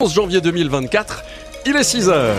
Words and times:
11 0.00 0.14
janvier 0.14 0.40
2024, 0.40 1.24
il 1.66 1.74
est 1.74 1.82
6 1.82 2.08
heures. 2.08 2.36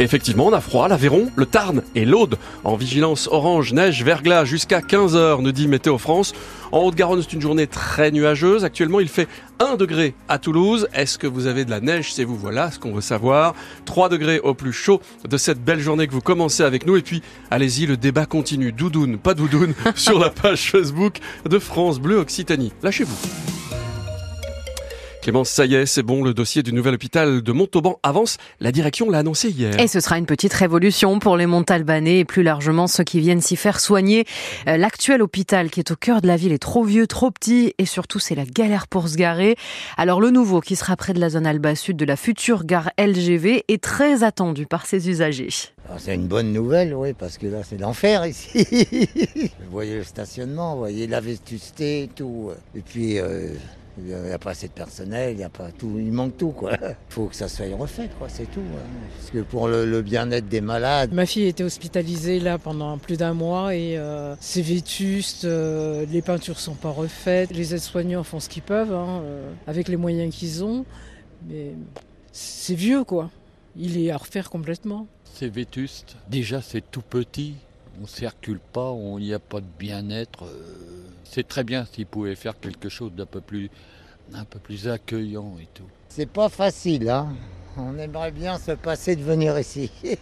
Effectivement, 0.00 0.46
on 0.46 0.52
a 0.54 0.62
froid, 0.62 0.88
l'Aveyron, 0.88 1.28
le 1.36 1.44
Tarn 1.44 1.82
et 1.94 2.06
l'Aude 2.06 2.38
en 2.64 2.74
vigilance 2.74 3.28
orange, 3.30 3.74
neige, 3.74 4.02
verglas 4.02 4.46
jusqu'à 4.46 4.80
15h, 4.80 5.42
nous 5.42 5.52
dit 5.52 5.68
Météo 5.68 5.98
France. 5.98 6.32
En 6.72 6.78
Haute-Garonne, 6.78 7.20
c'est 7.20 7.34
une 7.34 7.42
journée 7.42 7.66
très 7.66 8.10
nuageuse. 8.10 8.64
Actuellement, 8.64 9.00
il 9.00 9.08
fait 9.08 9.28
1 9.58 9.76
degré 9.76 10.14
à 10.26 10.38
Toulouse. 10.38 10.88
Est-ce 10.94 11.18
que 11.18 11.26
vous 11.26 11.46
avez 11.46 11.66
de 11.66 11.70
la 11.70 11.80
neige? 11.80 12.14
C'est 12.14 12.24
vous, 12.24 12.36
voilà 12.36 12.70
ce 12.70 12.78
qu'on 12.78 12.94
veut 12.94 13.02
savoir. 13.02 13.54
3 13.84 14.08
degrés 14.08 14.40
au 14.40 14.54
plus 14.54 14.72
chaud 14.72 15.02
de 15.28 15.36
cette 15.36 15.62
belle 15.62 15.80
journée 15.80 16.06
que 16.06 16.12
vous 16.12 16.22
commencez 16.22 16.62
avec 16.62 16.86
nous. 16.86 16.96
Et 16.96 17.02
puis, 17.02 17.20
allez-y, 17.50 17.84
le 17.84 17.98
débat 17.98 18.24
continue. 18.24 18.72
Doudoune, 18.72 19.18
pas 19.18 19.34
doudoune, 19.34 19.74
sur 19.96 20.18
la 20.18 20.30
page 20.30 20.70
Facebook 20.70 21.18
de 21.44 21.58
France 21.58 22.00
Bleu 22.00 22.16
Occitanie. 22.16 22.72
Lâchez-vous. 22.82 23.59
Clémence, 25.22 25.50
ça 25.50 25.66
y 25.66 25.74
est, 25.74 25.84
c'est 25.84 26.02
bon, 26.02 26.24
le 26.24 26.32
dossier 26.32 26.62
du 26.62 26.72
nouvel 26.72 26.94
hôpital 26.94 27.42
de 27.42 27.52
Montauban 27.52 28.00
avance. 28.02 28.38
La 28.58 28.72
direction 28.72 29.10
l'a 29.10 29.18
annoncé 29.18 29.50
hier. 29.50 29.78
Et 29.78 29.86
ce 29.86 30.00
sera 30.00 30.16
une 30.16 30.24
petite 30.24 30.54
révolution 30.54 31.18
pour 31.18 31.36
les 31.36 31.44
Montalbanais 31.44 32.20
et 32.20 32.24
plus 32.24 32.42
largement 32.42 32.86
ceux 32.86 33.04
qui 33.04 33.20
viennent 33.20 33.42
s'y 33.42 33.56
faire 33.56 33.80
soigner. 33.80 34.24
Euh, 34.66 34.78
l'actuel 34.78 35.20
hôpital 35.20 35.68
qui 35.68 35.80
est 35.80 35.90
au 35.90 35.96
cœur 35.96 36.22
de 36.22 36.26
la 36.26 36.36
ville 36.36 36.52
est 36.52 36.58
trop 36.58 36.84
vieux, 36.84 37.06
trop 37.06 37.30
petit 37.30 37.74
et 37.76 37.84
surtout 37.84 38.18
c'est 38.18 38.34
la 38.34 38.46
galère 38.46 38.88
pour 38.88 39.08
se 39.08 39.16
garer. 39.16 39.56
Alors 39.98 40.22
le 40.22 40.30
nouveau 40.30 40.62
qui 40.62 40.74
sera 40.74 40.96
près 40.96 41.12
de 41.12 41.20
la 41.20 41.28
zone 41.28 41.46
Alba 41.46 41.74
Sud 41.74 41.98
de 41.98 42.06
la 42.06 42.16
future 42.16 42.64
gare 42.64 42.90
LGV 42.98 43.64
est 43.68 43.82
très 43.82 44.22
attendu 44.24 44.64
par 44.64 44.86
ses 44.86 45.10
usagers. 45.10 45.50
Ah, 45.90 45.96
c'est 45.98 46.14
une 46.14 46.28
bonne 46.28 46.50
nouvelle, 46.50 46.94
oui, 46.94 47.12
parce 47.12 47.36
que 47.36 47.46
là 47.46 47.58
c'est 47.62 47.78
l'enfer 47.78 48.24
ici. 48.24 48.64
vous 49.60 49.70
voyez 49.70 49.96
le 49.96 50.04
stationnement, 50.04 50.72
vous 50.72 50.80
voyez 50.80 51.06
la 51.06 51.20
vétusté 51.20 52.04
et 52.04 52.08
tout. 52.08 52.52
Et 52.74 52.80
puis... 52.80 53.18
Euh, 53.18 53.52
il 53.98 54.04
n'y 54.04 54.32
a 54.32 54.38
pas 54.38 54.50
assez 54.50 54.68
de 54.68 54.72
personnel, 54.72 55.34
il 55.34 55.40
y 55.40 55.44
a 55.44 55.48
pas 55.48 55.70
tout, 55.72 55.96
il 55.98 56.12
manque 56.12 56.36
tout 56.36 56.50
quoi. 56.50 56.72
Il 56.80 56.96
faut 57.08 57.26
que 57.26 57.34
ça 57.34 57.48
soit 57.48 57.66
refait 57.76 58.08
quoi, 58.18 58.28
c'est 58.28 58.50
tout. 58.50 58.60
Hein. 58.60 58.88
Parce 59.18 59.30
que 59.30 59.38
pour 59.40 59.68
le, 59.68 60.02
bien-être 60.02 60.48
des 60.48 60.60
malades. 60.60 61.12
Ma 61.12 61.26
fille 61.26 61.46
était 61.46 61.64
hospitalisée 61.64 62.40
là 62.40 62.58
pendant 62.58 62.98
plus 62.98 63.16
d'un 63.16 63.34
mois 63.34 63.74
et 63.74 63.98
euh, 63.98 64.34
c'est 64.40 64.62
vétuste, 64.62 65.44
euh, 65.44 66.06
les 66.10 66.22
peintures 66.22 66.58
sont 66.58 66.74
pas 66.74 66.90
refaites, 66.90 67.50
les 67.50 67.74
aides-soignants 67.74 68.24
font 68.24 68.40
ce 68.40 68.48
qu'ils 68.48 68.62
peuvent 68.62 68.94
hein, 68.94 69.22
euh, 69.22 69.52
avec 69.66 69.88
les 69.88 69.96
moyens 69.96 70.34
qu'ils 70.34 70.64
ont, 70.64 70.84
mais 71.48 71.72
c'est 72.32 72.74
vieux 72.74 73.04
quoi. 73.04 73.30
Il 73.76 73.98
est 73.98 74.10
à 74.10 74.16
refaire 74.16 74.50
complètement. 74.50 75.06
C'est 75.34 75.48
vétuste. 75.48 76.16
Déjà 76.28 76.60
c'est 76.62 76.82
tout 76.90 77.02
petit, 77.02 77.54
on 77.98 78.02
ne 78.02 78.06
circule 78.06 78.60
pas, 78.72 78.94
il 79.18 79.24
n'y 79.24 79.34
a 79.34 79.38
pas 79.38 79.60
de 79.60 79.66
bien-être 79.78 80.44
c'est 81.30 81.46
très 81.46 81.62
bien 81.62 81.84
s'ils 81.84 82.06
pouvaient 82.06 82.34
faire 82.34 82.58
quelque 82.58 82.88
chose 82.88 83.12
d'un 83.12 83.26
peu 83.26 83.40
plus, 83.40 83.70
un 84.34 84.44
peu 84.44 84.58
plus 84.58 84.88
accueillant 84.88 85.56
et 85.62 85.68
tout. 85.72 85.86
C'est 86.08 86.28
pas 86.28 86.48
facile, 86.48 87.08
hein. 87.08 87.28
On 87.76 87.96
aimerait 87.98 88.32
bien 88.32 88.58
se 88.58 88.72
passer 88.72 89.14
de 89.14 89.22
venir 89.22 89.56
ici. 89.56 89.92
Eh 90.02 90.18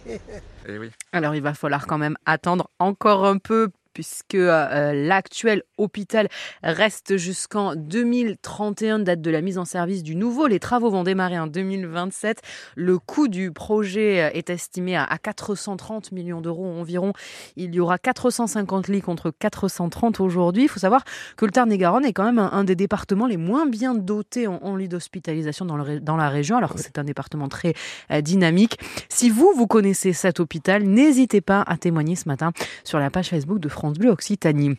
oui. 0.77 0.91
Alors 1.11 1.33
il 1.33 1.41
va 1.41 1.55
falloir 1.55 1.87
quand 1.87 1.97
même 1.97 2.15
attendre 2.27 2.69
encore 2.77 3.25
un 3.25 3.39
peu 3.39 3.71
puisque 3.99 4.35
euh, 4.35 4.93
l'actuel 4.93 5.61
hôpital 5.77 6.29
reste 6.63 7.17
jusqu'en 7.17 7.75
2031, 7.75 8.99
date 8.99 9.19
de 9.19 9.29
la 9.29 9.41
mise 9.41 9.57
en 9.57 9.65
service 9.65 10.03
du 10.03 10.15
nouveau. 10.15 10.47
Les 10.47 10.61
travaux 10.61 10.89
vont 10.89 11.03
démarrer 11.03 11.37
en 11.37 11.47
2027. 11.47 12.41
Le 12.77 12.97
coût 12.97 13.27
du 13.27 13.51
projet 13.51 14.21
euh, 14.21 14.29
est 14.33 14.49
estimé 14.49 14.95
à 14.95 15.17
430 15.21 16.13
millions 16.13 16.39
d'euros 16.39 16.65
environ. 16.65 17.11
Il 17.57 17.75
y 17.75 17.81
aura 17.81 17.97
450 17.97 18.87
lits 18.87 19.01
contre 19.01 19.33
430 19.37 20.21
aujourd'hui. 20.21 20.63
Il 20.63 20.69
faut 20.69 20.79
savoir 20.79 21.03
que 21.35 21.43
le 21.43 21.51
Tarn-et-Garonne 21.51 22.05
est 22.05 22.13
quand 22.13 22.23
même 22.23 22.39
un, 22.39 22.63
des 22.63 22.77
départements 22.77 23.27
les 23.27 23.35
moins 23.35 23.65
bien 23.65 23.95
dotés 23.95 24.47
en, 24.47 24.77
lits 24.77 24.87
d'hospitalisation 24.87 25.65
dans, 25.65 25.77
dans, 25.99 26.15
la 26.15 26.29
région, 26.29 26.55
alors 26.55 26.73
que 26.73 26.79
c'est 26.79 26.97
un 26.99 27.03
département 27.03 27.49
très 27.49 27.73
euh, 28.11 28.21
dynamique. 28.21 28.79
Si 29.09 29.29
vous, 29.29 29.51
vous 29.53 29.67
connaissez 29.67 30.13
cet 30.13 30.39
hôpital, 30.39 30.83
n'hésitez 30.83 31.41
pas 31.41 31.63
à 31.67 31.75
témoigner 31.75 32.15
ce 32.15 32.29
matin 32.29 32.53
sur 32.85 32.97
la 32.97 33.09
page 33.09 33.27
Facebook 33.27 33.59
de 33.59 33.67
France 33.67 33.88
Bleu 33.97 34.11
Occitanie. 34.11 34.77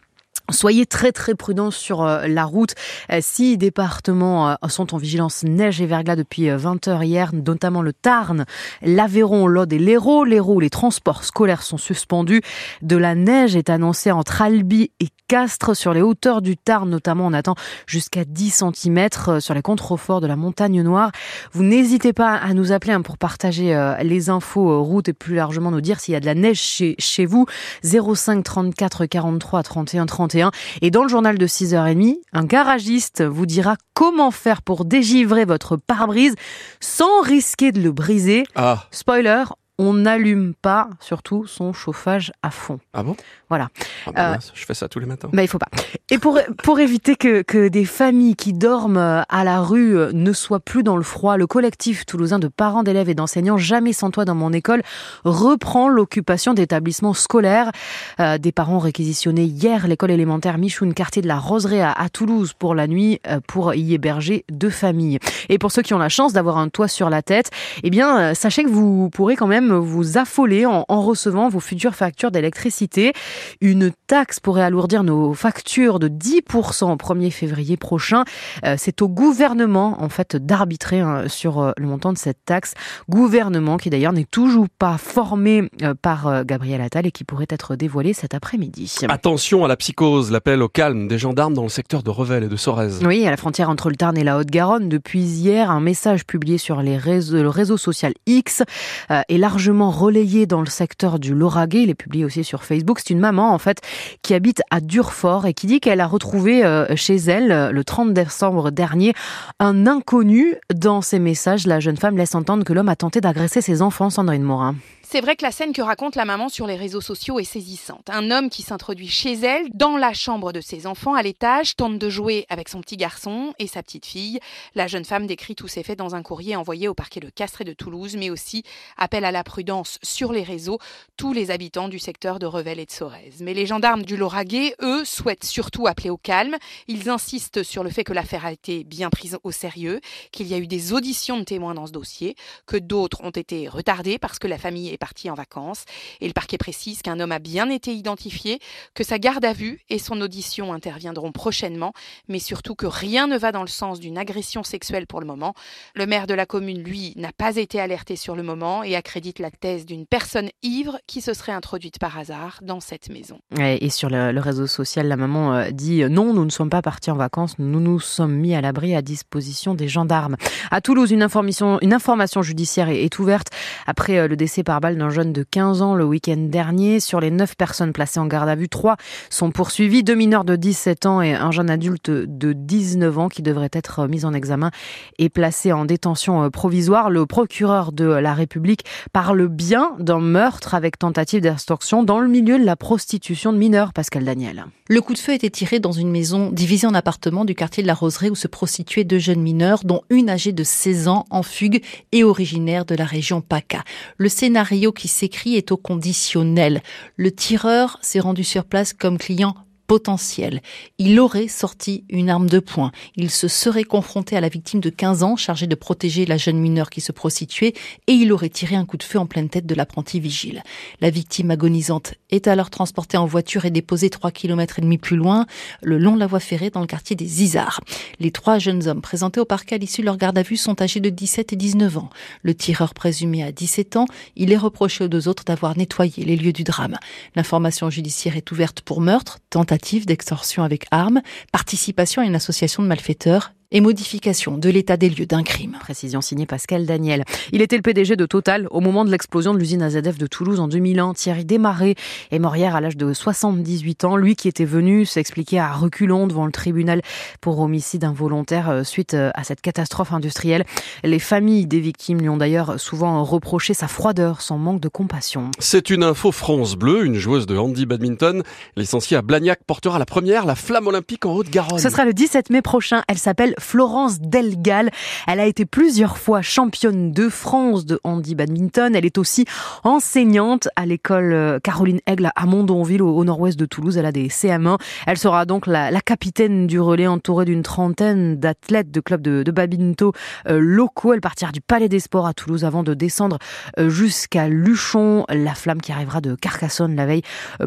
Soyez 0.52 0.86
très 0.86 1.12
très 1.12 1.34
prudents 1.34 1.70
sur 1.70 2.02
euh, 2.02 2.26
la 2.26 2.44
route. 2.44 2.74
Euh, 3.12 3.18
six 3.20 3.56
départements 3.56 4.50
euh, 4.50 4.54
sont 4.68 4.94
en 4.94 4.98
vigilance 4.98 5.44
neige 5.44 5.80
et 5.80 5.86
verglas 5.86 6.16
depuis 6.16 6.50
20 6.50 6.88
heures 6.88 7.02
hier, 7.02 7.30
notamment 7.32 7.82
le 7.82 7.92
Tarn, 7.92 8.44
l'Aveyron, 8.82 9.46
l'Aude 9.46 9.72
et 9.72 9.78
l'Hérault. 9.78 10.24
L'Hérault, 10.24 10.60
les 10.60 10.70
transports 10.70 11.24
scolaires 11.24 11.62
sont 11.62 11.78
suspendus. 11.78 12.42
De 12.82 12.96
la 12.96 13.14
neige 13.14 13.56
est 13.56 13.70
annoncée 13.70 14.10
entre 14.10 14.42
Albi 14.42 14.90
et 15.00 15.08
Castres 15.28 15.76
sur 15.76 15.94
les 15.94 16.02
hauteurs 16.02 16.42
du 16.42 16.56
Tarn, 16.56 16.90
notamment 16.90 17.26
on 17.26 17.32
attend 17.32 17.54
jusqu'à 17.86 18.24
10 18.24 18.64
cm 18.74 19.08
sur 19.38 19.54
les 19.54 19.62
contreforts 19.62 20.20
de 20.20 20.26
la 20.26 20.34
montagne 20.34 20.82
noire. 20.82 21.12
Vous 21.52 21.62
n'hésitez 21.62 22.12
pas 22.12 22.34
à 22.34 22.52
nous 22.52 22.72
appeler 22.72 22.94
hein, 22.94 23.02
pour 23.02 23.16
partager 23.16 23.94
les 24.02 24.28
infos 24.28 24.82
route 24.82 25.08
et 25.08 25.12
plus 25.12 25.36
largement 25.36 25.70
nous 25.70 25.80
dire 25.80 26.00
s'il 26.00 26.14
y 26.14 26.16
a 26.16 26.20
de 26.20 26.26
la 26.26 26.34
neige 26.34 26.60
chez, 26.60 26.96
chez 26.98 27.26
vous. 27.26 27.46
05 27.84 28.42
34 28.42 29.06
43 29.06 29.62
31 29.62 30.06
31 30.06 30.39
et 30.80 30.90
dans 30.90 31.02
le 31.02 31.08
journal 31.08 31.38
de 31.38 31.46
6h30, 31.46 32.16
un 32.32 32.44
garagiste 32.44 33.22
vous 33.22 33.46
dira 33.46 33.76
comment 33.94 34.30
faire 34.30 34.62
pour 34.62 34.84
dégivrer 34.84 35.44
votre 35.44 35.76
pare-brise 35.76 36.34
sans 36.80 37.20
risquer 37.22 37.72
de 37.72 37.80
le 37.80 37.92
briser. 37.92 38.44
Ah. 38.54 38.84
Spoiler, 38.90 39.44
on 39.82 39.94
n'allume 39.94 40.54
pas 40.54 40.90
surtout 41.00 41.46
son 41.46 41.72
chauffage 41.72 42.32
à 42.42 42.50
fond. 42.50 42.78
Ah 42.92 43.02
bon? 43.02 43.16
Voilà. 43.48 43.68
Ah 44.06 44.12
bah 44.12 44.38
je 44.54 44.64
fais 44.64 44.74
ça 44.74 44.88
tous 44.88 45.00
les 45.00 45.06
matins. 45.06 45.28
Bah, 45.32 45.42
il 45.42 45.48
faut 45.48 45.58
pas. 45.58 45.68
Et 46.10 46.18
pour, 46.18 46.38
pour 46.62 46.78
éviter 46.78 47.16
que, 47.16 47.42
que 47.42 47.68
des 47.68 47.84
familles 47.84 48.36
qui 48.36 48.52
dorment 48.52 49.24
à 49.28 49.44
la 49.44 49.60
rue 49.60 49.96
ne 50.12 50.32
soient 50.32 50.60
plus 50.60 50.82
dans 50.82 50.96
le 50.96 51.02
froid, 51.02 51.36
le 51.36 51.46
collectif 51.46 52.06
toulousain 52.06 52.38
de 52.38 52.48
parents 52.48 52.82
d'élèves 52.82 53.08
et 53.08 53.14
d'enseignants 53.14 53.56
Jamais 53.56 53.92
sans 53.92 54.10
toi 54.10 54.24
dans 54.24 54.34
mon 54.34 54.52
école 54.52 54.82
reprend 55.24 55.88
l'occupation 55.88 56.54
d'établissements 56.54 57.14
scolaires. 57.14 57.70
Euh, 58.18 58.38
des 58.38 58.52
parents 58.52 58.78
réquisitionnés 58.78 59.44
hier 59.44 59.86
l'école 59.86 60.10
élémentaire 60.10 60.58
Michoun, 60.58 60.94
quartier 60.94 61.22
de 61.22 61.28
la 61.28 61.38
Roseraie 61.38 61.80
à, 61.82 62.08
Toulouse 62.12 62.52
pour 62.58 62.74
la 62.74 62.86
nuit 62.86 63.20
euh, 63.26 63.40
pour 63.46 63.74
y 63.74 63.94
héberger 63.94 64.44
deux 64.50 64.70
familles. 64.70 65.18
Et 65.48 65.58
pour 65.58 65.72
ceux 65.72 65.82
qui 65.82 65.94
ont 65.94 65.98
la 65.98 66.08
chance 66.08 66.32
d'avoir 66.32 66.58
un 66.58 66.68
toit 66.68 66.88
sur 66.88 67.10
la 67.10 67.22
tête, 67.22 67.50
eh 67.82 67.90
bien, 67.90 68.20
euh, 68.20 68.34
sachez 68.34 68.64
que 68.64 68.68
vous 68.68 69.10
pourrez 69.10 69.36
quand 69.36 69.46
même 69.46 69.69
vous 69.78 70.18
affoler 70.18 70.66
en, 70.66 70.84
recevant 70.88 71.48
vos 71.48 71.60
futures 71.60 71.94
factures 71.94 72.30
d'électricité. 72.30 73.12
Une 73.60 73.90
taxe 74.06 74.40
pourrait 74.40 74.62
alourdir 74.62 75.02
nos 75.02 75.34
factures 75.34 75.98
de 75.98 76.08
10% 76.08 76.92
au 76.92 76.96
1er 76.96 77.30
février 77.30 77.76
prochain. 77.76 78.24
Euh, 78.64 78.74
c'est 78.78 79.02
au 79.02 79.08
gouvernement, 79.08 80.02
en 80.02 80.08
fait, 80.08 80.36
d'arbitrer 80.36 81.00
hein, 81.00 81.24
sur 81.28 81.60
euh, 81.60 81.72
le 81.76 81.86
montant 81.86 82.12
de 82.12 82.18
cette 82.18 82.44
taxe. 82.44 82.74
Gouvernement 83.08 83.76
qui 83.76 83.90
d'ailleurs 83.90 84.12
n'est 84.12 84.24
toujours 84.24 84.68
pas 84.78 84.98
formé 84.98 85.70
euh, 85.82 85.94
par 86.00 86.44
Gabriel 86.44 86.80
Attal 86.80 87.06
et 87.06 87.10
qui 87.10 87.24
pourrait 87.24 87.46
être 87.48 87.76
dévoilé 87.76 88.12
cet 88.12 88.34
après-midi. 88.34 88.94
Attention 89.08 89.64
à 89.64 89.68
la 89.68 89.76
psychose, 89.76 90.30
l'appel 90.30 90.62
au 90.62 90.68
calme 90.68 91.08
des 91.08 91.18
gendarmes 91.18 91.54
dans 91.54 91.62
le 91.62 91.68
secteur 91.68 92.02
de 92.02 92.10
Revel 92.10 92.44
et 92.44 92.48
de 92.48 92.56
Sorèze. 92.56 93.00
Oui, 93.04 93.26
à 93.26 93.30
la 93.30 93.36
frontière 93.36 93.70
entre 93.70 93.90
le 93.90 93.96
Tarn 93.96 94.16
et 94.16 94.24
la 94.24 94.38
Haute-Garonne. 94.38 94.88
Depuis 94.88 95.20
hier, 95.20 95.70
un 95.70 95.80
message 95.80 96.26
publié 96.26 96.58
sur 96.58 96.82
les 96.82 96.96
réseaux, 96.96 97.42
le 97.42 97.48
réseau 97.48 97.76
social 97.76 98.12
X 98.26 98.62
est 99.08 99.38
largement 99.38 99.49
largement 99.50 99.90
relayé 99.90 100.46
dans 100.46 100.60
le 100.60 100.68
secteur 100.68 101.18
du 101.18 101.34
Lauragais. 101.34 101.82
Il 101.82 101.90
est 101.90 101.94
publié 101.94 102.24
aussi 102.24 102.44
sur 102.44 102.62
Facebook. 102.62 103.00
C'est 103.00 103.10
une 103.10 103.18
maman, 103.18 103.52
en 103.52 103.58
fait, 103.58 103.80
qui 104.22 104.32
habite 104.32 104.62
à 104.70 104.80
Durfort 104.80 105.44
et 105.44 105.54
qui 105.54 105.66
dit 105.66 105.80
qu'elle 105.80 106.00
a 106.00 106.06
retrouvé 106.06 106.64
euh, 106.64 106.94
chez 106.94 107.16
elle, 107.16 107.50
euh, 107.50 107.72
le 107.72 107.82
30 107.82 108.14
décembre 108.14 108.70
dernier, 108.70 109.12
un 109.58 109.88
inconnu. 109.88 110.54
Dans 110.72 111.02
ses 111.02 111.18
messages, 111.18 111.66
la 111.66 111.80
jeune 111.80 111.96
femme 111.96 112.16
laisse 112.16 112.36
entendre 112.36 112.62
que 112.62 112.72
l'homme 112.72 112.88
a 112.88 112.94
tenté 112.94 113.20
d'agresser 113.20 113.60
ses 113.60 113.82
enfants, 113.82 114.08
Sandrine 114.08 114.44
Morin. 114.44 114.76
C'est 115.12 115.20
vrai 115.20 115.34
que 115.34 115.44
la 115.44 115.50
scène 115.50 115.72
que 115.72 115.82
raconte 115.82 116.14
la 116.14 116.24
maman 116.24 116.48
sur 116.48 116.68
les 116.68 116.76
réseaux 116.76 117.00
sociaux 117.00 117.40
est 117.40 117.44
saisissante. 117.44 118.08
Un 118.10 118.30
homme 118.30 118.48
qui 118.48 118.62
s'introduit 118.62 119.08
chez 119.08 119.32
elle, 119.32 119.66
dans 119.74 119.96
la 119.96 120.12
chambre 120.12 120.52
de 120.52 120.60
ses 120.60 120.86
enfants, 120.86 121.14
à 121.14 121.22
l'étage, 121.22 121.74
tente 121.74 121.98
de 121.98 122.08
jouer 122.08 122.46
avec 122.48 122.68
son 122.68 122.80
petit 122.80 122.96
garçon 122.96 123.52
et 123.58 123.66
sa 123.66 123.82
petite 123.82 124.06
fille. 124.06 124.38
La 124.76 124.86
jeune 124.86 125.04
femme 125.04 125.26
décrit 125.26 125.56
tous 125.56 125.66
ces 125.66 125.82
faits 125.82 125.98
dans 125.98 126.14
un 126.14 126.22
courrier 126.22 126.54
envoyé 126.54 126.86
au 126.86 126.94
parquet 126.94 127.18
de 127.18 127.28
Castres 127.28 127.62
et 127.62 127.64
de 127.64 127.72
Toulouse, 127.72 128.14
mais 128.16 128.30
aussi 128.30 128.62
appelle 128.96 129.24
à 129.24 129.32
la 129.32 129.42
prudence 129.42 129.98
sur 130.00 130.32
les 130.32 130.44
réseaux 130.44 130.78
tous 131.16 131.32
les 131.32 131.50
habitants 131.50 131.88
du 131.88 131.98
secteur 131.98 132.38
de 132.38 132.46
Revel 132.46 132.78
et 132.78 132.86
de 132.86 132.92
Sorèze. 132.92 133.40
Mais 133.40 133.52
les 133.52 133.66
gendarmes 133.66 134.04
du 134.04 134.16
Lauragais, 134.16 134.76
eux, 134.80 135.04
souhaitent 135.04 135.42
surtout 135.42 135.88
appeler 135.88 136.10
au 136.10 136.18
calme. 136.18 136.54
Ils 136.86 137.10
insistent 137.10 137.64
sur 137.64 137.82
le 137.82 137.90
fait 137.90 138.04
que 138.04 138.12
l'affaire 138.12 138.46
a 138.46 138.52
été 138.52 138.84
bien 138.84 139.10
prise 139.10 139.38
au 139.42 139.50
sérieux, 139.50 140.00
qu'il 140.30 140.46
y 140.46 140.54
a 140.54 140.58
eu 140.58 140.68
des 140.68 140.92
auditions 140.92 141.36
de 141.36 141.42
témoins 141.42 141.74
dans 141.74 141.88
ce 141.88 141.92
dossier, 141.92 142.36
que 142.66 142.76
d'autres 142.76 143.24
ont 143.24 143.30
été 143.30 143.66
retardées 143.66 144.20
parce 144.20 144.38
que 144.38 144.46
la 144.46 144.56
famille 144.56 144.90
est 144.90 144.99
parti 145.00 145.28
en 145.30 145.34
vacances. 145.34 145.84
Et 146.20 146.28
le 146.28 146.32
parquet 146.32 146.58
précise 146.58 147.02
qu'un 147.02 147.18
homme 147.18 147.32
a 147.32 147.40
bien 147.40 147.68
été 147.68 147.92
identifié, 147.92 148.60
que 148.94 149.02
sa 149.02 149.18
garde 149.18 149.44
à 149.44 149.52
vue 149.52 149.80
et 149.88 149.98
son 149.98 150.20
audition 150.20 150.72
interviendront 150.72 151.32
prochainement, 151.32 151.92
mais 152.28 152.38
surtout 152.38 152.76
que 152.76 152.86
rien 152.86 153.26
ne 153.26 153.36
va 153.36 153.50
dans 153.50 153.62
le 153.62 153.68
sens 153.68 153.98
d'une 153.98 154.18
agression 154.18 154.62
sexuelle 154.62 155.08
pour 155.08 155.20
le 155.20 155.26
moment. 155.26 155.54
Le 155.94 156.06
maire 156.06 156.28
de 156.28 156.34
la 156.34 156.46
commune, 156.46 156.82
lui, 156.82 157.14
n'a 157.16 157.32
pas 157.32 157.56
été 157.56 157.80
alerté 157.80 158.14
sur 158.14 158.36
le 158.36 158.42
moment 158.42 158.84
et 158.84 158.94
accrédite 158.94 159.38
la 159.38 159.50
thèse 159.50 159.86
d'une 159.86 160.06
personne 160.06 160.50
ivre 160.62 160.98
qui 161.06 161.20
se 161.20 161.34
serait 161.34 161.52
introduite 161.52 161.98
par 161.98 162.18
hasard 162.18 162.60
dans 162.62 162.80
cette 162.80 163.08
maison. 163.08 163.40
Et 163.58 163.90
sur 163.90 164.10
le, 164.10 164.38
réseau 164.38 164.66
social, 164.66 165.08
la 165.08 165.16
maman 165.16 165.54
euh, 165.54 165.70
dit 165.70 166.04
non, 166.08 166.32
nous 166.34 166.44
ne 166.44 166.50
sommes 166.50 166.70
pas 166.70 166.82
partis 166.82 167.10
en 167.10 167.16
vacances, 167.16 167.58
nous 167.58 167.80
nous 167.80 168.00
sommes 168.00 168.34
mis 168.34 168.54
à 168.54 168.60
l'abri 168.60 168.94
à 168.94 169.02
disposition 169.02 169.74
des 169.74 169.88
gendarmes. 169.88 170.36
À 170.70 170.80
Toulouse, 170.80 171.10
une 171.10 171.22
information, 171.22 171.78
une 171.80 171.94
information 171.94 172.42
judiciaire 172.42 172.88
est, 172.88 173.18
ouverte 173.18 173.48
après 173.86 174.18
euh, 174.18 174.28
le 174.28 174.36
décès 174.36 174.62
par 174.62 174.80
balle 174.80 174.89
d'un 174.96 175.10
jeune 175.10 175.32
de 175.32 175.42
15 175.42 175.82
ans 175.82 175.94
le 175.94 176.04
week-end 176.04 176.36
dernier. 176.38 177.00
Sur 177.00 177.20
les 177.20 177.30
9 177.30 177.56
personnes 177.56 177.92
placées 177.92 178.20
en 178.20 178.26
garde 178.26 178.48
à 178.48 178.54
vue, 178.54 178.68
3 178.68 178.96
sont 179.28 179.50
poursuivies, 179.50 180.02
deux 180.02 180.14
mineurs 180.14 180.44
de 180.44 180.56
17 180.56 181.06
ans 181.06 181.22
et 181.22 181.34
un 181.34 181.50
jeune 181.50 181.70
adulte 181.70 182.10
de 182.10 182.52
19 182.52 183.18
ans 183.18 183.28
qui 183.28 183.42
devrait 183.42 183.70
être 183.72 184.06
mis 184.06 184.24
en 184.24 184.34
examen 184.34 184.70
et 185.18 185.28
placé 185.28 185.72
en 185.72 185.84
détention 185.84 186.44
euh, 186.44 186.50
provisoire. 186.50 187.10
Le 187.10 187.26
procureur 187.26 187.92
de 187.92 188.04
la 188.04 188.34
République 188.34 188.84
parle 189.12 189.48
bien 189.48 189.92
d'un 189.98 190.20
meurtre 190.20 190.74
avec 190.74 190.98
tentative 190.98 191.40
d'extorsion 191.40 192.02
dans 192.02 192.20
le 192.20 192.28
milieu 192.28 192.58
de 192.58 192.64
la 192.64 192.76
prostitution 192.76 193.52
de 193.52 193.58
mineurs, 193.58 193.92
Pascal 193.92 194.24
Daniel. 194.24 194.66
Le 194.88 195.00
coup 195.00 195.14
de 195.14 195.18
feu 195.18 195.34
été 195.34 195.50
tiré 195.50 195.78
dans 195.78 195.92
une 195.92 196.10
maison 196.10 196.50
divisée 196.50 196.86
en 196.86 196.94
appartements 196.94 197.44
du 197.44 197.54
quartier 197.54 197.82
de 197.82 197.86
la 197.86 197.94
Roseraie 197.94 198.30
où 198.30 198.34
se 198.34 198.48
prostituaient 198.48 199.04
deux 199.04 199.18
jeunes 199.18 199.42
mineurs, 199.42 199.82
dont 199.84 200.02
une 200.10 200.30
âgée 200.30 200.52
de 200.52 200.64
16 200.64 201.08
ans 201.08 201.26
en 201.30 201.42
fugue 201.42 201.82
et 202.12 202.24
originaire 202.24 202.84
de 202.84 202.94
la 202.94 203.04
région 203.04 203.40
PACA. 203.40 203.84
Le 204.16 204.28
scénario 204.28 204.79
qui 204.90 205.08
s'écrit 205.08 205.56
est 205.56 205.72
au 205.72 205.76
conditionnel. 205.76 206.82
Le 207.16 207.30
tireur 207.30 207.98
s'est 208.00 208.20
rendu 208.20 208.44
sur 208.44 208.64
place 208.64 208.92
comme 208.92 209.18
client 209.18 209.54
potentiel. 209.90 210.62
Il 210.98 211.18
aurait 211.18 211.48
sorti 211.48 212.04
une 212.10 212.30
arme 212.30 212.48
de 212.48 212.60
poing. 212.60 212.92
Il 213.16 213.28
se 213.28 213.48
serait 213.48 213.82
confronté 213.82 214.36
à 214.36 214.40
la 214.40 214.48
victime 214.48 214.78
de 214.78 214.88
15 214.88 215.24
ans 215.24 215.34
chargée 215.34 215.66
de 215.66 215.74
protéger 215.74 216.26
la 216.26 216.36
jeune 216.36 216.58
mineure 216.58 216.90
qui 216.90 217.00
se 217.00 217.10
prostituait 217.10 217.74
et 218.06 218.12
il 218.12 218.32
aurait 218.32 218.50
tiré 218.50 218.76
un 218.76 218.84
coup 218.84 218.98
de 218.98 219.02
feu 219.02 219.18
en 219.18 219.26
pleine 219.26 219.48
tête 219.48 219.66
de 219.66 219.74
l'apprenti 219.74 220.20
vigile. 220.20 220.62
La 221.00 221.10
victime 221.10 221.50
agonisante 221.50 222.14
est 222.30 222.46
alors 222.46 222.70
transportée 222.70 223.16
en 223.16 223.26
voiture 223.26 223.64
et 223.64 223.72
déposée 223.72 224.10
3 224.10 224.30
km 224.30 224.78
et 224.78 224.82
demi 224.82 224.96
plus 224.96 225.16
loin, 225.16 225.46
le 225.82 225.98
long 225.98 226.14
de 226.14 226.20
la 226.20 226.28
voie 226.28 226.38
ferrée 226.38 226.70
dans 226.70 226.82
le 226.82 226.86
quartier 226.86 227.16
des 227.16 227.42
Isards. 227.42 227.80
Les 228.20 228.30
trois 228.30 228.60
jeunes 228.60 228.86
hommes 228.86 229.02
présentés 229.02 229.40
au 229.40 229.44
parquet 229.44 229.74
à 229.74 229.78
l'issue 229.78 230.02
de 230.02 230.06
leur 230.06 230.18
garde 230.18 230.38
à 230.38 230.42
vue 230.42 230.56
sont 230.56 230.80
âgés 230.80 231.00
de 231.00 231.10
17 231.10 231.52
et 231.52 231.56
19 231.56 231.98
ans. 231.98 232.10
Le 232.44 232.54
tireur 232.54 232.94
présumé 232.94 233.42
a 233.42 233.50
17 233.50 233.96
ans. 233.96 234.06
Il 234.36 234.52
est 234.52 234.56
reproché 234.56 235.02
aux 235.02 235.08
deux 235.08 235.26
autres 235.26 235.42
d'avoir 235.42 235.76
nettoyé 235.76 236.24
les 236.24 236.36
lieux 236.36 236.52
du 236.52 236.62
drame. 236.62 236.96
L'information 237.34 237.90
judiciaire 237.90 238.36
est 238.36 238.52
ouverte 238.52 238.82
pour 238.82 239.00
meurtre, 239.00 239.40
tentative 239.50 239.79
d'extorsion 240.06 240.62
avec 240.62 240.86
armes, 240.90 241.22
participation 241.52 242.22
à 242.22 242.24
une 242.24 242.34
association 242.34 242.82
de 242.82 242.88
malfaiteurs 242.88 243.52
et 243.72 243.80
modification 243.80 244.58
de 244.58 244.68
l'état 244.68 244.96
des 244.96 245.08
lieux 245.08 245.26
d'un 245.26 245.42
crime. 245.42 245.76
Précision 245.80 246.20
signée 246.20 246.46
Pascal 246.46 246.86
Daniel. 246.86 247.24
Il 247.52 247.62
était 247.62 247.76
le 247.76 247.82
PDG 247.82 248.16
de 248.16 248.26
Total 248.26 248.66
au 248.70 248.80
moment 248.80 249.04
de 249.04 249.10
l'explosion 249.10 249.54
de 249.54 249.58
l'usine 249.58 249.82
AZF 249.82 250.18
de 250.18 250.26
Toulouse 250.26 250.58
en 250.58 250.68
2001. 250.68 251.14
Thierry 251.14 251.44
Desmarais 251.44 251.94
est 252.30 252.38
mort 252.38 252.56
hier 252.56 252.74
à 252.74 252.80
l'âge 252.80 252.96
de 252.96 253.12
78 253.12 254.04
ans. 254.04 254.16
Lui 254.16 254.34
qui 254.34 254.48
était 254.48 254.64
venu 254.64 255.06
s'expliquer 255.06 255.60
à 255.60 255.72
reculons 255.72 256.26
devant 256.26 256.46
le 256.46 256.52
tribunal 256.52 257.02
pour 257.40 257.60
homicide 257.60 258.04
involontaire 258.04 258.70
euh, 258.70 258.82
suite 258.82 259.14
euh, 259.14 259.30
à 259.34 259.44
cette 259.44 259.60
catastrophe 259.60 260.12
industrielle. 260.12 260.64
Les 261.04 261.18
familles 261.18 261.66
des 261.66 261.80
victimes 261.80 262.20
lui 262.20 262.28
ont 262.28 262.36
d'ailleurs 262.36 262.80
souvent 262.80 263.22
reproché 263.22 263.74
sa 263.74 263.86
froideur, 263.86 264.40
son 264.40 264.58
manque 264.58 264.80
de 264.80 264.88
compassion. 264.88 265.50
C'est 265.58 265.90
une 265.90 266.02
info 266.02 266.32
France 266.32 266.74
Bleu. 266.74 267.04
Une 267.04 267.14
joueuse 267.16 267.46
de 267.46 267.56
handi 267.56 267.86
badminton, 267.86 268.42
licenciée 268.76 269.16
à 269.16 269.22
Blagnac, 269.22 269.60
portera 269.64 269.98
la 269.98 270.06
première 270.06 270.44
la 270.44 270.54
flamme 270.54 270.88
olympique 270.88 271.26
en 271.26 271.34
Haute-Garonne. 271.34 271.78
Ce 271.78 271.88
sera 271.88 272.04
le 272.04 272.12
17 272.12 272.50
mai 272.50 272.62
prochain. 272.62 273.02
Elle 273.08 273.18
s'appelle 273.18 273.54
Florence 273.60 274.20
Delgal. 274.20 274.90
Elle 275.26 275.40
a 275.40 275.46
été 275.46 275.64
plusieurs 275.64 276.18
fois 276.18 276.42
championne 276.42 277.12
de 277.12 277.28
France 277.28 277.86
de 277.86 278.00
handi 278.04 278.34
badminton. 278.34 278.94
Elle 278.96 279.06
est 279.06 279.18
aussi 279.18 279.44
enseignante 279.84 280.68
à 280.76 280.86
l'école 280.86 281.32
euh, 281.32 281.58
Caroline 281.60 282.00
Aigle 282.06 282.30
à 282.34 282.46
Mondonville 282.46 283.02
au, 283.02 283.24
nord-ouest 283.24 283.58
de 283.58 283.66
Toulouse. 283.66 283.96
Elle 283.96 284.06
a 284.06 284.12
des 284.12 284.28
CM1. 284.28 284.78
Elle 285.06 285.18
sera 285.18 285.44
donc 285.44 285.66
la, 285.66 285.90
capitaine 286.00 286.66
du 286.66 286.80
relais 286.80 287.06
entourée 287.06 287.44
d'une 287.44 287.62
trentaine 287.62 288.36
d'athlètes 288.36 288.90
de 288.90 289.00
clubs 289.00 289.22
de, 289.22 289.50
badminton 289.50 290.12
euh, 290.48 290.58
locaux. 290.58 291.12
Elle 291.12 291.20
partira 291.20 291.52
du 291.52 291.60
Palais 291.60 291.88
des 291.88 292.00
Sports 292.00 292.26
à 292.26 292.34
Toulouse 292.34 292.64
avant 292.64 292.82
de 292.82 292.94
descendre 292.94 293.38
euh, 293.78 293.88
jusqu'à 293.90 294.48
Luchon, 294.48 295.24
la 295.28 295.54
flamme 295.54 295.80
qui 295.80 295.92
arrivera 295.92 296.20
de 296.20 296.34
Carcassonne 296.34 296.96
la 296.96 297.06
veille 297.06 297.22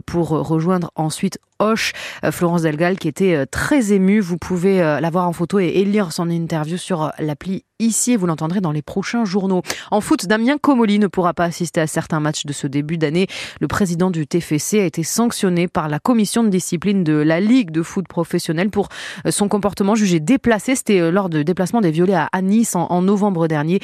pour 0.06 0.30
rejoindre 0.30 0.92
ensuite 0.96 1.40
Hoche. 1.60 1.94
Florence 2.32 2.64
Delgal 2.64 2.98
qui 2.98 3.08
était 3.08 3.46
très 3.46 3.94
émue. 3.94 4.20
Vous 4.20 4.38
pouvez 4.38 4.80
la 4.80 5.10
voir 5.10 5.28
en 5.28 5.34
photo 5.34 5.60
et 5.60 5.84
lire 5.86 6.12
son 6.12 6.30
interview 6.30 6.78
sur 6.78 7.12
l'appli 7.20 7.66
ici 7.86 8.16
vous 8.16 8.26
l'entendrez 8.26 8.62
dans 8.62 8.72
les 8.72 8.82
prochains 8.82 9.26
journaux. 9.26 9.62
En 9.92 10.02
foot, 10.02 10.26
Damien 10.26 10.58
Comoli 10.58 11.00
ne 11.00 11.08
pourra 11.08 11.34
pas 11.34 11.46
assister 11.46 11.82
à 11.82 11.88
certains 11.88 12.20
matchs 12.20 12.46
de 12.46 12.54
ce 12.54 12.68
début 12.68 12.98
d'année. 12.98 13.28
Le 13.60 13.68
président 13.68 14.12
du 14.12 14.28
TFC 14.28 14.80
a 14.80 14.86
été 14.86 15.04
sanctionné 15.04 15.68
par 15.68 15.90
la 15.90 16.00
commission 16.00 16.44
de 16.44 16.50
discipline 16.50 17.04
de 17.04 17.14
la 17.14 17.40
Ligue 17.40 17.72
de 17.72 17.82
foot 17.82 18.08
professionnel 18.08 18.70
pour 18.70 18.90
euh, 19.26 19.32
son 19.32 19.48
comportement 19.48 19.96
jugé 19.96 20.20
déplacé. 20.20 20.76
C'était 20.76 21.00
euh, 21.00 21.12
lors 21.12 21.30
de 21.30 21.44
déplacement 21.44 21.82
des 21.82 21.92
violets 21.92 22.16
à 22.32 22.42
Nice 22.42 22.76
en, 22.76 23.02
novembre 23.02 23.48
dernier. 23.48 23.80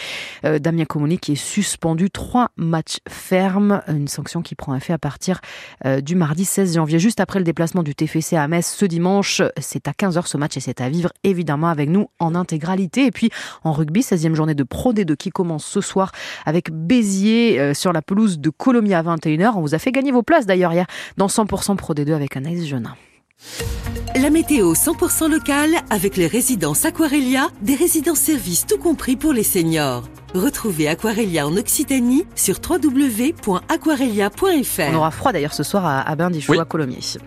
Euh, 0.46 0.60
Damien 0.60 0.86
Comoli 0.86 1.20
qui 1.20 1.34
est 1.34 1.36
suspendu 1.36 2.10
trois 2.10 2.50
matchs 2.58 2.98
fermes, 3.08 3.82
une 3.88 4.08
sanction 4.08 4.42
qui 4.42 4.56
prend 4.56 4.76
effet 4.76 4.94
à 4.94 4.98
partir 4.98 5.42
du 6.02 6.16
mardi 6.16 6.46
16 6.46 6.76
janvier, 6.76 7.00
juste 7.00 7.20
après 7.20 7.40
le 7.40 7.46
déplacement 7.46 7.84
du 7.84 7.96
TFC 7.96 8.36
à 8.36 8.48
Metz 8.48 8.66
ce 8.66 8.86
dimanche. 8.86 9.42
C'est 9.60 9.88
à 9.88 9.92
15h 9.92 10.26
ce 10.26 10.38
match 10.38 10.58
et 10.58 10.60
c'est 10.60 10.82
à 10.82 10.90
vivre 10.90 11.12
évidemment 11.24 11.68
avec 11.68 11.90
nous 11.90 12.08
en 12.20 12.36
intégralité. 12.36 13.06
Et 13.06 13.12
puis 13.12 13.30
en 13.64 13.72
rugby, 13.72 13.89
16e 13.92 14.34
journée 14.34 14.56
de 14.56 14.64
Pro 14.64 14.94
D2 14.94 15.16
qui 15.16 15.30
commence 15.30 15.66
ce 15.66 15.82
soir 15.82 16.12
avec 16.46 16.72
Béziers 16.72 17.60
euh, 17.60 17.74
sur 17.74 17.94
la 17.94 18.02
pelouse 18.02 18.40
de 18.40 18.50
Colombia 18.50 19.00
à 19.00 19.04
21h. 19.04 19.54
On 19.56 19.62
vous 19.62 19.76
a 19.76 19.80
fait 19.80 19.92
gagner 19.92 20.12
vos 20.12 20.24
places 20.24 20.46
d'ailleurs 20.46 20.74
hier 20.74 20.86
dans 21.18 21.28
100% 21.28 21.76
Pro 21.76 21.94
D2 21.94 22.14
avec 22.14 22.36
Anaïs 22.38 22.68
Jeunin. 22.68 22.96
La 24.16 24.30
météo 24.30 24.74
100% 24.74 25.30
locale 25.30 25.72
avec 25.90 26.18
les 26.18 26.28
résidences 26.28 26.86
Aquarelia, 26.86 27.48
des 27.62 27.76
résidences 27.76 28.20
services 28.20 28.66
tout 28.66 28.78
compris 28.78 29.16
pour 29.16 29.34
les 29.34 29.44
seniors. 29.44 30.04
Retrouvez 30.34 30.88
Aquarelia 30.88 31.48
en 31.48 31.56
Occitanie 31.56 32.26
sur 32.36 32.60
www.aquarelia.fr. 32.68 34.92
On 34.92 34.96
aura 34.96 35.12
froid 35.12 35.32
d'ailleurs 35.32 35.54
ce 35.54 35.64
soir 35.64 35.86
à, 35.86 36.16
Bain-des-Choux 36.16 36.60
à 36.60 36.66
Colomiers. 36.66 37.18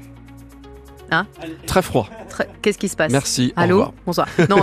Hein 1.10 1.26
Très 1.66 1.82
froid. 1.82 2.08
Qu'est-ce 2.60 2.78
qui 2.78 2.88
se 2.88 2.96
passe 2.96 3.12
Merci. 3.12 3.52
Allô 3.56 3.86
Bonsoir. 4.06 4.26
Non, 4.48 4.62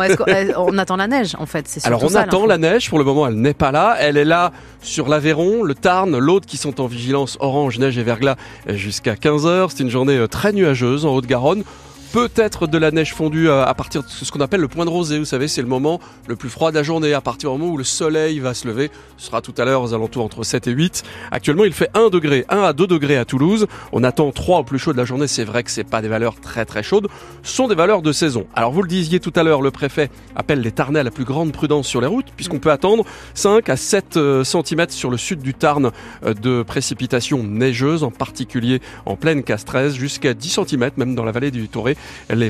on 0.57 0.77
attend 0.77 0.95
la 0.95 1.07
neige 1.07 1.35
en 1.37 1.45
fait 1.45 1.79
Alors 1.83 2.03
on 2.03 2.15
attend 2.15 2.45
la 2.45 2.57
neige. 2.57 2.89
Pour 2.89 2.99
le 2.99 3.05
moment, 3.05 3.27
elle 3.27 3.35
n'est 3.35 3.53
pas 3.53 3.71
là. 3.71 3.95
Elle 3.99 4.17
est 4.17 4.25
là 4.25 4.51
sur 4.81 5.07
l'Aveyron, 5.07 5.63
le 5.63 5.75
Tarn, 5.75 6.17
l'Aude 6.17 6.45
qui 6.45 6.57
sont 6.57 6.81
en 6.81 6.87
vigilance 6.87 7.37
orange, 7.39 7.79
neige 7.79 7.97
et 7.97 8.03
verglas 8.03 8.35
jusqu'à 8.67 9.15
15h. 9.15 9.69
C'est 9.69 9.83
une 9.83 9.89
journée 9.89 10.17
euh, 10.17 10.27
très 10.27 10.53
nuageuse 10.53 11.05
en 11.05 11.13
Haute-Garonne 11.13 11.63
peut-être 12.11 12.67
de 12.67 12.77
la 12.77 12.91
neige 12.91 13.13
fondue 13.13 13.49
à 13.49 13.73
partir 13.73 14.03
de 14.03 14.07
ce 14.07 14.31
qu'on 14.31 14.41
appelle 14.41 14.61
le 14.61 14.67
point 14.67 14.85
de 14.85 14.89
rosée. 14.89 15.19
Vous 15.19 15.25
savez, 15.25 15.47
c'est 15.47 15.61
le 15.61 15.67
moment 15.67 15.99
le 16.27 16.35
plus 16.35 16.49
froid 16.49 16.71
de 16.71 16.75
la 16.75 16.83
journée, 16.83 17.13
à 17.13 17.21
partir 17.21 17.51
du 17.51 17.57
moment 17.57 17.73
où 17.73 17.77
le 17.77 17.83
soleil 17.83 18.39
va 18.39 18.53
se 18.53 18.67
lever. 18.67 18.89
Ce 19.17 19.27
sera 19.27 19.41
tout 19.41 19.53
à 19.57 19.65
l'heure 19.65 19.81
aux 19.81 19.93
alentours 19.93 20.23
entre 20.23 20.43
7 20.43 20.67
et 20.67 20.71
8. 20.71 21.03
Actuellement, 21.31 21.65
il 21.65 21.73
fait 21.73 21.89
1 21.93 22.09
degré, 22.09 22.45
1 22.49 22.61
à 22.61 22.73
2 22.73 22.87
degrés 22.87 23.17
à 23.17 23.25
Toulouse. 23.25 23.67
On 23.91 24.03
attend 24.03 24.31
3 24.31 24.59
au 24.59 24.63
plus 24.63 24.79
chaud 24.79 24.93
de 24.93 24.97
la 24.97 25.05
journée. 25.05 25.27
C'est 25.27 25.43
vrai 25.43 25.63
que 25.63 25.71
c'est 25.71 25.83
pas 25.83 26.01
des 26.01 26.07
valeurs 26.07 26.39
très 26.39 26.65
très 26.65 26.83
chaudes. 26.83 27.07
Ce 27.43 27.53
sont 27.53 27.67
des 27.67 27.75
valeurs 27.75 28.01
de 28.01 28.11
saison. 28.11 28.47
Alors 28.55 28.71
vous 28.71 28.81
le 28.81 28.87
disiez 28.87 29.19
tout 29.19 29.33
à 29.35 29.43
l'heure, 29.43 29.61
le 29.61 29.71
préfet 29.71 30.09
appelle 30.35 30.61
les 30.61 30.71
Tarnais 30.71 30.99
à 30.99 31.03
la 31.03 31.11
plus 31.11 31.25
grande 31.25 31.51
prudence 31.51 31.87
sur 31.87 32.01
les 32.01 32.07
routes, 32.07 32.27
puisqu'on 32.35 32.59
peut 32.59 32.71
attendre 32.71 33.05
5 33.35 33.69
à 33.69 33.77
7 33.77 34.17
euh, 34.17 34.43
cm 34.43 34.87
sur 34.89 35.09
le 35.09 35.17
sud 35.17 35.41
du 35.41 35.53
Tarn 35.53 35.91
euh, 36.25 36.33
de 36.33 36.63
précipitations 36.63 37.43
neigeuses, 37.43 38.03
en 38.03 38.11
particulier 38.11 38.81
en 39.05 39.15
pleine 39.15 39.43
Castresse, 39.43 39.93
jusqu'à 39.93 40.33
10 40.33 40.59
cm 40.65 40.91
même 40.97 41.15
dans 41.15 41.23
la 41.23 41.31
vallée 41.31 41.51
du 41.51 41.67
Touré 41.67 41.95
les, 42.29 42.49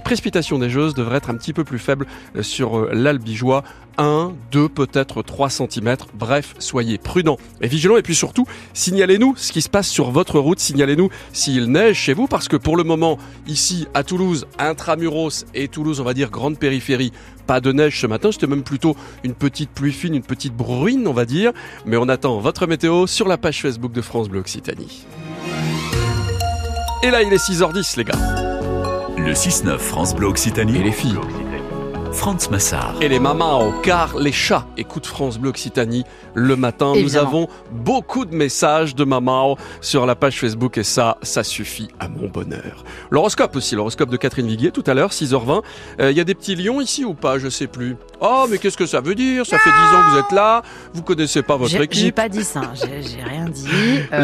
précipitations 0.00 0.58
neigeuses 0.58 0.94
devraient 0.94 1.18
être 1.18 1.30
un 1.30 1.36
petit 1.36 1.52
peu 1.52 1.64
plus 1.64 1.78
faibles 1.78 2.06
euh, 2.36 2.42
sur 2.42 2.78
euh, 2.78 2.90
l'Albigeois. 2.92 3.64
1, 3.96 4.32
2, 4.50 4.68
peut-être 4.68 5.22
3 5.22 5.50
cm. 5.50 5.96
Bref, 6.14 6.54
soyez 6.58 6.98
prudents 6.98 7.38
et 7.60 7.68
vigilants. 7.68 7.96
Et 7.96 8.02
puis 8.02 8.14
surtout, 8.14 8.46
signalez-nous 8.72 9.34
ce 9.36 9.52
qui 9.52 9.62
se 9.62 9.68
passe 9.68 9.88
sur 9.88 10.10
votre 10.10 10.38
route. 10.38 10.58
Signalez-nous 10.58 11.10
s'il 11.32 11.70
neige 11.70 11.96
chez 11.96 12.14
vous. 12.14 12.26
Parce 12.26 12.48
que 12.48 12.56
pour 12.56 12.76
le 12.76 12.84
moment, 12.84 13.18
ici 13.46 13.86
à 13.94 14.02
Toulouse, 14.02 14.46
intramuros 14.58 15.46
et 15.54 15.68
Toulouse, 15.68 16.00
on 16.00 16.04
va 16.04 16.14
dire 16.14 16.30
grande 16.30 16.58
périphérie, 16.58 17.12
pas 17.46 17.60
de 17.60 17.72
neige 17.72 18.00
ce 18.00 18.06
matin. 18.06 18.32
C'était 18.32 18.46
même 18.46 18.64
plutôt 18.64 18.96
une 19.22 19.34
petite 19.34 19.70
pluie 19.70 19.92
fine, 19.92 20.14
une 20.14 20.22
petite 20.22 20.56
bruine, 20.56 21.06
on 21.06 21.12
va 21.12 21.24
dire. 21.24 21.52
Mais 21.86 21.96
on 21.96 22.08
attend 22.08 22.38
votre 22.38 22.66
météo 22.66 23.06
sur 23.06 23.28
la 23.28 23.38
page 23.38 23.62
Facebook 23.62 23.92
de 23.92 24.00
France 24.00 24.28
Bleu 24.28 24.40
Occitanie. 24.40 25.06
Et 27.02 27.10
là, 27.10 27.22
il 27.22 27.32
est 27.32 27.36
6h10, 27.36 27.98
les 27.98 28.04
gars. 28.04 28.43
Le 29.24 29.32
6-9 29.32 29.78
France 29.78 30.14
Bleu 30.14 30.26
Occitanie. 30.26 30.76
Et 30.76 30.82
les 30.82 30.92
filles 30.92 31.18
Franz 32.14 32.48
Massard. 32.50 32.94
Et 33.00 33.08
les 33.08 33.18
mamans, 33.18 33.72
car 33.82 34.18
les 34.18 34.30
chats 34.32 34.66
écoutent 34.76 35.06
France 35.06 35.38
Bleu 35.38 35.50
Occitanie 35.50 36.04
le 36.34 36.56
matin. 36.56 36.92
Nous 36.94 37.16
avons 37.16 37.48
beaucoup 37.72 38.24
de 38.24 38.34
messages 38.34 38.94
de 38.94 39.04
mamans 39.04 39.56
sur 39.80 40.06
la 40.06 40.14
page 40.14 40.38
Facebook 40.38 40.78
et 40.78 40.84
ça, 40.84 41.18
ça 41.22 41.42
suffit 41.42 41.88
à 41.98 42.08
mon 42.08 42.28
bonheur. 42.28 42.84
L'horoscope 43.10 43.56
aussi, 43.56 43.74
l'horoscope 43.74 44.10
de 44.10 44.16
Catherine 44.16 44.46
Viguier 44.46 44.70
tout 44.70 44.84
à 44.86 44.94
l'heure, 44.94 45.10
6h20. 45.10 45.62
Il 45.98 46.04
euh, 46.04 46.12
y 46.12 46.20
a 46.20 46.24
des 46.24 46.34
petits 46.34 46.54
lions 46.54 46.80
ici 46.80 47.04
ou 47.04 47.14
pas? 47.14 47.38
Je 47.38 47.48
sais 47.48 47.66
plus. 47.66 47.96
Oh, 48.20 48.46
mais 48.48 48.58
qu'est-ce 48.58 48.76
que 48.76 48.86
ça 48.86 49.00
veut 49.00 49.14
dire? 49.14 49.44
Ça 49.44 49.58
fait 49.58 49.70
10 49.70 49.76
ans 49.76 50.02
que 50.02 50.10
vous 50.12 50.18
êtes 50.18 50.32
là, 50.32 50.62
vous 50.94 51.02
connaissez 51.02 51.42
pas 51.42 51.56
votre 51.56 51.80
équipe. 51.80 52.00
J'ai 52.00 52.12
pas 52.12 52.28
dit 52.28 52.44
ça, 52.44 52.72
j'ai 52.74 53.22
rien 53.22 53.48
dit. 53.48 53.68
Euh, 54.12 54.18